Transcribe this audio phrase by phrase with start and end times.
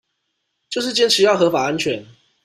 [0.71, 2.03] 就是堅持要合法安全